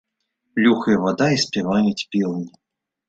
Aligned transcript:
Плюхае 0.59 0.95
вада 1.03 1.27
і 1.35 1.39
спяваюць 1.45 2.07
пеўні. 2.15 2.47